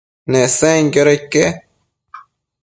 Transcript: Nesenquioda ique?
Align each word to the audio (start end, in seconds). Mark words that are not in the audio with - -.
Nesenquioda 0.31 1.13
ique? 1.17 1.45